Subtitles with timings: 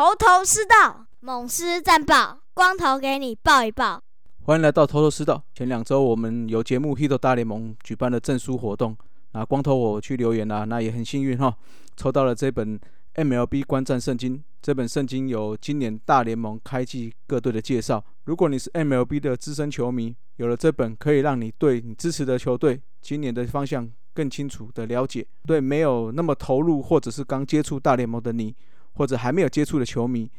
[0.00, 4.02] 头头是道，猛狮战报，光头给你报一报。
[4.44, 5.44] 欢迎来到头头是道。
[5.54, 8.96] 前两周我们有节目《Hit 大联盟》举办了证书活动，
[9.32, 11.54] 那光头我去留言啦，那也很幸运哈，
[11.98, 12.80] 抽到了这本
[13.16, 14.42] MLB 观战圣经。
[14.62, 18.02] 这本圣经有今年大联盟开季各队的介绍。
[18.24, 25.26] 如果你是 MLB 的资深球迷，有了这本，可以让你对你支持的球队今年的方向更清楚的了解。
[25.44, 28.56] 对没有那么投入或者是刚接触大联盟的你，
[29.00, 30.30] 或者还没有接触的球迷，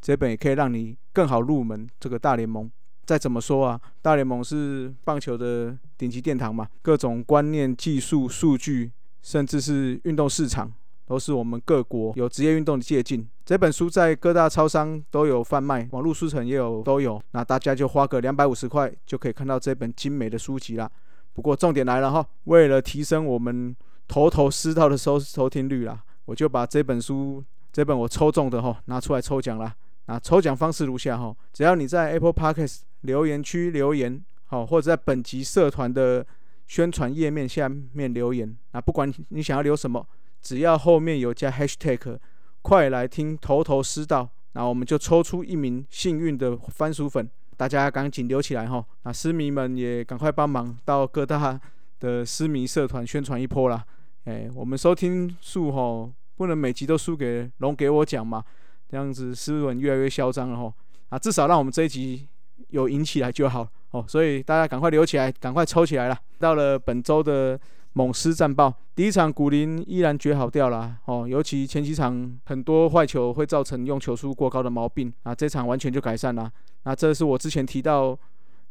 [0.00, 2.70] 这本也可以让你更好入门这个大联盟。
[3.04, 10.72] 再怎么说啊，大联盟是棒球的顶级殿堂嘛，各种观念、技术、数据，甚至是运动市场。
[11.04, 13.22] 都是我们各国有职业运动的借鉴。
[13.44, 17.22] 这本书在各大超商都有贩卖，网络书城也有都有。
[17.32, 20.90] 那大家就花个两百五十块就可以看到这本精美的书籍啦。
[21.34, 23.76] 不过重点来了哈，为了提升我们
[24.08, 27.44] 头头是道的收收听率啦，我就把这本书
[27.76, 29.70] 这本我抽中的哈拿出来抽奖啦。
[30.06, 36.26] 那抽奖方式如下哈，只要你在 Apple Podcast 留言区留言好，或者在本集社团的
[36.66, 40.06] 宣传页面下面留言，那不管你想要留什么。
[40.40, 42.18] 只要后面有加 hashtag，
[42.62, 48.82] 快来听头头是道，那我们就抽出一名幸运的番薯粉，大家赶紧留起来哈。
[49.02, 51.60] 那诗迷们也赶快帮忙到各大
[52.00, 53.84] 的诗迷社团宣传一波啦。
[54.24, 58.44] 哎，我们收听数哈，不能每集都输给龙给我讲嘛，
[58.88, 60.72] 这样子斯文越来越嚣张了吼。
[61.08, 62.28] 啊，至少让我们这一集
[62.68, 64.04] 有赢起来就好哦。
[64.06, 66.18] 所以大家赶快留起来，赶快抽起来了。
[66.38, 67.58] 到了本周的。
[67.96, 76.52] 猛狮战报，第一场古林依然绝好掉了哦，尤其前几场很多坏球会造成用球数过高的毛病啊，这场完全就改善了。
[76.82, 78.14] 那这是我之前提到，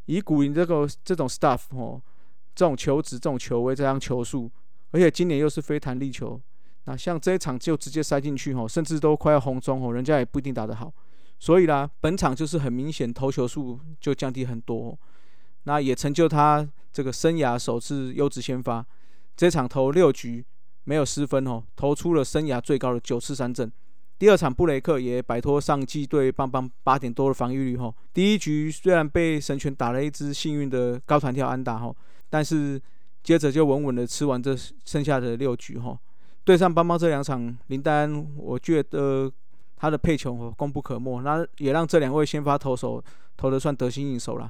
[0.06, 2.00] 以古林这个这种 stuff 哦，
[2.53, 4.47] 这种球质、这种球威、这样球速，
[4.91, 6.39] 而且今年又是非弹力球，
[6.85, 10.94] 那像这一场就直接塞进去哦，甚至都快要红中哦，人家也不一定打得好。
[11.40, 14.97] 所以啦，本场就是很明显投球数就降低很多，
[15.63, 18.85] 那也成就他这个生涯首次优质先发。
[19.35, 20.45] 这场投六局
[20.85, 23.69] 没有失分哦，投出了生涯最高的九次三振。
[24.18, 27.94] 第二场布雷克也摆脱上季对棒棒八点多的防御率吼。
[28.13, 31.94] 第一局虽然被神拳打了一支幸运的高弹跳安打吼，
[32.29, 32.81] 但是
[33.24, 35.97] 接着就稳稳的吃完这剩下的六局吼。
[36.45, 39.29] 对上邦邦这两场林丹，我觉得
[39.75, 43.03] 他的配球功不可没，那也让这两位先发投手
[43.35, 44.50] 投的算得心应手了。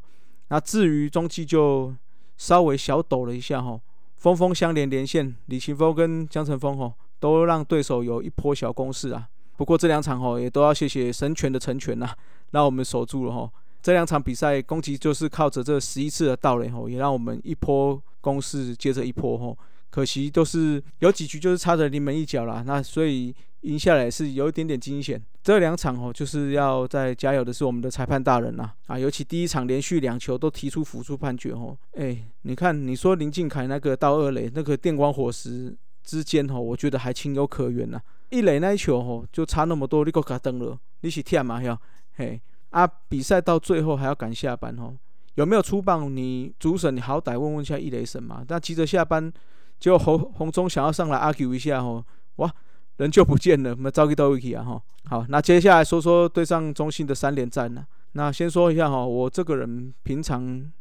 [0.49, 1.95] 那至于中继就
[2.37, 3.81] 稍微小抖了一下吼。
[4.17, 9.27] 峰峰相连连线，李奇峰跟江晨峰吼，都让对手有一波小攻势啊。
[9.55, 12.09] 不过这两场吼，也都要谢谢神拳的成全呐，
[12.51, 13.49] 让我们守住了吼。
[13.81, 19.57] 这两场比赛攻击就是靠着这十一次的盗垒吼，也让我们一波攻势接着一波吼。
[19.89, 25.21] 可惜都是有几局就是差着临门一脚啦，那所以赢下来是有一点点惊险。
[25.41, 38.01] 这两场哦，就是要在加油的是我们的裁判大人呐啊，尤其第一场连续两球都提出辅助判决哦，哎，你看你说林敬凯那个到二垒那个电光火石之间哦，我觉得还情有可原呐。
[38.29, 41.79] 一垒那一球哦，就差那么多，你给他登了，你是天嘛要
[42.15, 42.41] 嘿
[42.71, 44.95] 啊，比赛到最后还要赶下班哦，
[45.35, 46.13] 有没有出棒？
[46.13, 49.31] 你主审你好歹问问一下一垒审嘛，那急着下班，
[49.79, 52.03] 结果洪洪忠想要上来 argue 一下哦，
[52.37, 52.51] 哇！
[52.97, 54.81] 人就不见了，我们招给都一起啊哈。
[55.09, 57.85] 好，那接下来说说对上中信的三连战呢。
[58.13, 60.71] 那先说一下哈，我这个人平常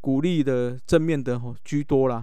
[0.00, 2.22] 鼓励的正面的哈居多啦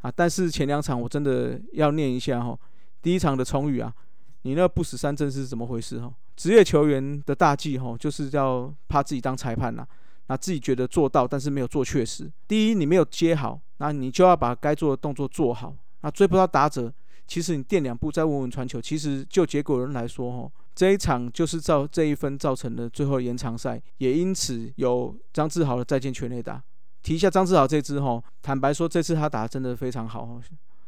[0.00, 2.58] 啊，但是前两场我真的要念一下哈。
[3.00, 3.94] 第一场的崇宇啊，
[4.42, 6.12] 你那不死三阵是怎么回事哈？
[6.34, 9.86] 职业球员的大忌哈，就是要怕自己当裁判呐，
[10.30, 12.30] 那自己觉得做到，但是没有做确实。
[12.46, 16.92] 第一，你没有接好，那你就要把该做的动作做好，那追不到打者。
[17.26, 26.62] 其实你垫两步再稳稳传球，其实就结果人来说，哈，这一场就是造这一分造成的最后延长赛，也因此有张志豪的再见全垒打。
[27.02, 30.40] 提一下张志豪这支，哈，坦白说这次他打的真的非常好。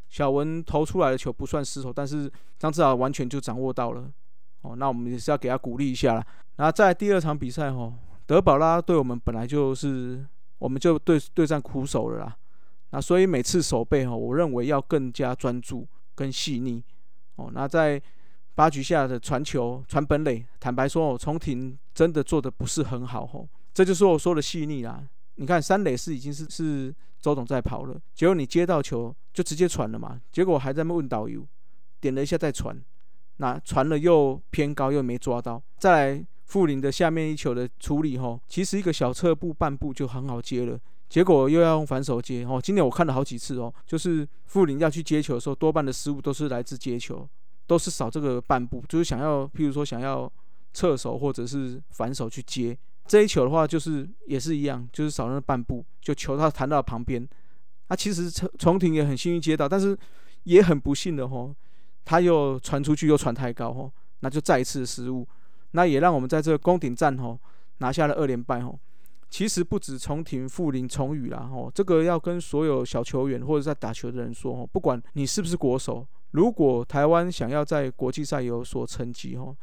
[0.08, 2.30] 小文投出来的球不算失手，但是
[2.60, 4.08] 张志豪完全就掌握到了。
[4.60, 6.24] 哦，那我们也是要给他鼓励一下啦。
[6.54, 7.92] 然后在第二场比赛，哈，
[8.26, 10.24] 德保拉对我们本来就是，
[10.58, 12.36] 我们就对对战苦手了啦。
[12.90, 15.86] 那所以每次守备，哈，我认为要更加专注。
[16.14, 16.84] 更细腻
[17.36, 18.00] 哦，那在
[18.54, 25.02] 八局下的传球传本垒，坦白说哦，重庭真的做的不是很好哦，这就是我说的细腻啦。
[25.36, 31.42] 你看三垒是已经是是周董在跑了，结果你接到球就直接传了嘛，结果还在问导游，
[31.98, 32.78] 点了一下再传，
[33.38, 40.78] 那传了又偏高又没抓到，再来富林的下面一球的处理吼，其实一个小侧步半步就很好接了。
[41.08, 47.26] 结果又要用反手接哦，今年我看了好几次哦，就是傅林要去接球的时候，多半的失误都是来自接球，
[47.66, 50.30] 都是少这个半步，就是想要，譬如说想要
[50.74, 52.76] 侧手或者是反手去接。
[53.06, 57.26] 这一球的话，就是也是一样，就是少了半步，就球他弹到旁边。
[57.88, 59.98] 那其实重重庭也很幸运接到，但是
[60.42, 61.56] 也很不幸的吼，
[62.04, 63.90] 他又传出去又传太高吼，
[64.20, 65.26] 那就再一次失误。
[65.72, 67.38] 那也让我们在这个攻顶战吼
[67.78, 68.78] 拿下了二连败吼。
[69.28, 79.56] 其实不止重庭、富林、崇宇啦吼，这个要跟所有小球员或者在打球的人说吼，不管你是不是国手，如果台湾想要在国际赛有所成绩吼，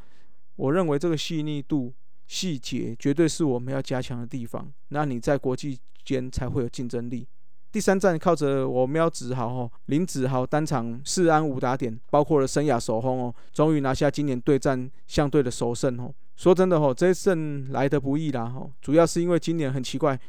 [0.56, 1.94] 我认为这个细腻度。
[2.32, 7.28] 细节绝对是我们要加强的地方，那你在国际间才会有竞争力。
[7.72, 16.12] 第三站靠着我喵子豪哦，林子豪单场四安五打点，包括了生涯首轰哦，终于拿下今年对战相对的首胜哦。
[16.36, 20.20] 说真的哦，这一胜来得不易啦哦，主要是因为今年很奇怪，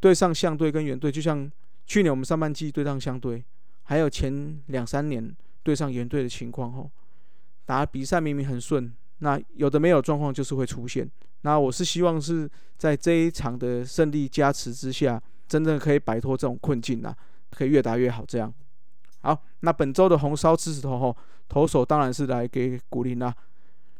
[0.00, 1.50] 对上相对跟原队，就像
[1.86, 3.44] 去年我们上半季对上相对，
[3.82, 6.90] 还有前两三年对上原队的情况哦，
[7.66, 11.10] 打比赛明明很顺，那有的没有状况就是会出现。
[11.42, 17.16] 那我是希望是在这一场的胜利加持之下，真正可以摆脱这种困境啊，
[17.50, 18.24] 可以越打越好。
[18.26, 18.52] 这样，
[19.22, 21.16] 好，那本周的红烧狮子头吼，
[21.48, 23.34] 投手当然是来给古林啦，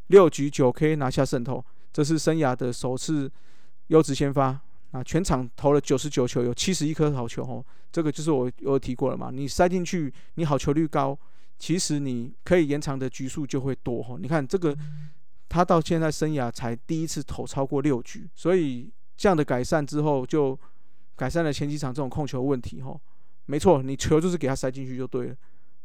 [0.08, 3.30] 六局九 K 拿下胜投，这是生涯的首次
[3.88, 4.60] 优质先发。
[4.90, 11.18] 啊全场投了九十九球，有七十一颗好球吼，这个就是我有提过了嘛，你塞进去，你好球率高，
[11.58, 14.18] 其实你可以延长的局数就会多吼。
[14.18, 14.76] 你看这个。
[15.50, 20.54] 他到现在生涯才第一次投超过六局，所以这样的改善之后，就
[21.18, 22.80] 改善了前几场这种控球问题。
[22.80, 22.98] 吼，
[23.46, 25.34] 没错，你球就是给他塞进去就对了。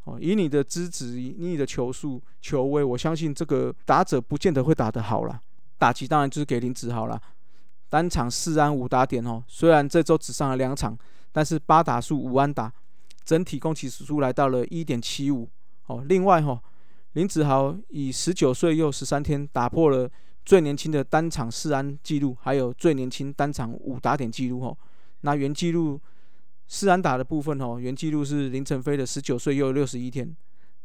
[0.03, 5.39] 哦，以你的资质，以你的球速、球威，我相信这个打者不见得会打得好啦。
[5.77, 7.19] 打击当然就是给林子豪啦，
[7.89, 9.43] 单场四安五打点哦。
[9.47, 10.97] 虽然这周只上了两场，
[11.31, 12.71] 但是八打数五安打，
[13.25, 15.49] 整体攻击指数来到了一点七五。
[15.87, 16.61] 哦，另外哈。
[17.13, 20.09] 林子豪以十九岁又十三天打破了
[20.43, 24.75] 最年轻的单场四安纪录，还有最年轻单场五打点纪录哦。
[25.23, 25.99] 那原纪录
[26.67, 30.33] 四安打的部分哦，原纪录是林晨飞的十九岁又六十一天。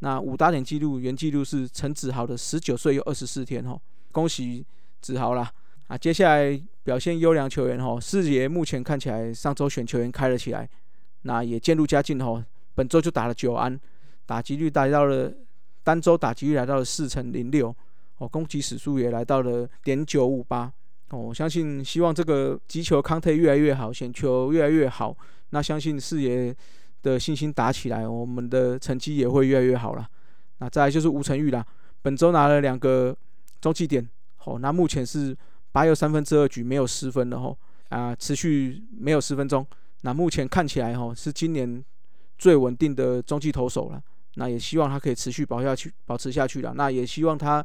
[0.00, 3.80] 那五打点纪录原纪录是陈子豪的十九岁又二十四天哦。
[4.10, 4.64] 恭喜
[5.00, 5.52] 子豪啦！
[5.86, 10.68] 啊，接下来表现优良球员哦，四爷目前看起来上周选球员开了起来，
[11.22, 12.44] 那也渐入佳境哦。
[12.74, 13.78] 本周就打了九安，
[14.26, 15.32] 打击率达到了。
[15.84, 17.74] 单周打击率来到了四成零六，
[18.18, 20.70] 哦，攻击指数也来到了点九五八，
[21.10, 25.16] 哦，我相信希望这个击球康特越来越好，选球越来越好，
[25.50, 26.54] 那相信四爷
[27.02, 30.06] 的信心打起来，我们的成绩也会越来越好了。
[30.58, 31.64] 那再来就是吴成玉啦，
[32.02, 33.16] 本周拿了两个
[33.60, 34.06] 中继点，
[34.44, 35.36] 哦，那目前是
[35.72, 37.56] 八又三分之二局没有失分的吼，
[37.88, 39.66] 啊，持续没有十分钟，
[40.02, 41.82] 那目前看起来吼是今年
[42.36, 44.02] 最稳定的中继投手了。
[44.34, 46.72] 那也希望他可以持续保下去，保持下去了。
[46.76, 47.64] 那也希望他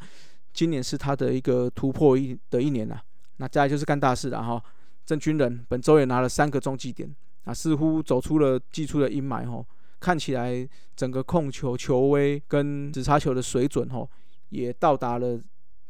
[0.53, 2.99] 今年是他的一个突破一的一年了。
[3.37, 4.61] 那再来就是干大事了哈。
[5.05, 7.13] 郑军人本周也拿了三个中继点，
[7.43, 9.65] 啊，似乎走出了季初的阴霾哈。
[9.99, 14.05] 看起来整个控球球威跟直插球的水准哈，
[14.49, 15.39] 也到达了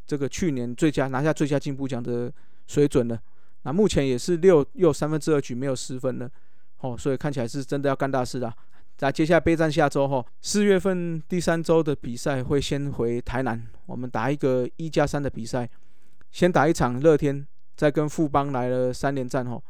[0.05, 2.31] 这个去年最佳拿下最佳进步奖的
[2.67, 3.19] 水准了。
[3.63, 6.29] 那目前也是六又三分之二局没有失分了，
[6.81, 8.53] 哦，所以看起来是真的要干大事了。
[8.99, 15.67] 那接下来备战下周哈，四月份第三周的比赛会先回台南，我们打一个一加三的比赛，
[16.33, 17.47] 先打一场乐天，
[17.77, 19.63] 再跟富邦来了三连战吼，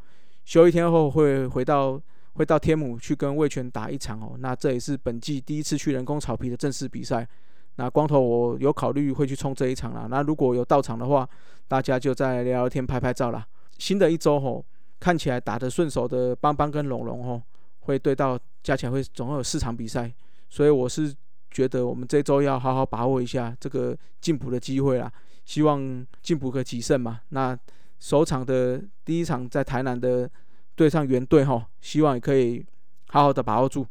[0.46, 2.02] 休一天后会回到
[2.34, 4.36] 会到天母去跟魏权打一场哦。
[4.40, 7.28] 那这也是本季第一次去人工草皮的正式比赛。
[7.76, 10.08] 那光头我有考虑会去冲这一场啦。
[10.10, 11.30] 那如果有到场的话，
[11.68, 13.46] 大家就在聊聊天拍拍照啦。
[13.78, 14.66] 新的一周吼，
[15.00, 17.42] 看起来打得顺手的邦邦跟龙龙吼，
[17.82, 18.40] 会对到。
[18.64, 20.10] 加起来会总共有四场比赛，
[20.50, 21.14] 所以我是
[21.52, 25.12] 觉得我们这周要好好把握一下这个进补的机会啦。
[25.46, 27.22] 希望进步可取胜嘛。
[27.30, 27.58] 那
[28.00, 30.30] 首场的第一场在台南的
[30.76, 32.66] 对上原队哈，希望也可以
[33.08, 33.86] 好好的把握住。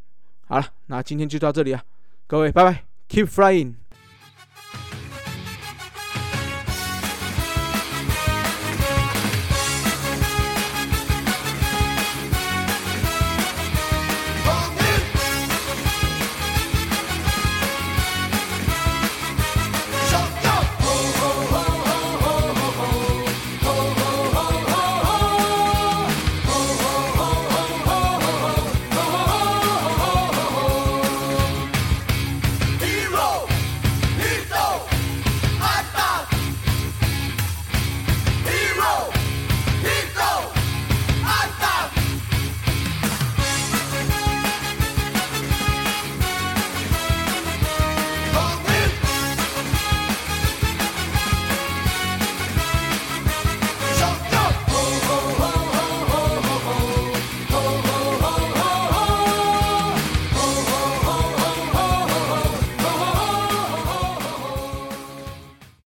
[0.46, 1.82] 好了，那今天就到这里啊，
[2.26, 3.81] 各位拜拜，Keep flying。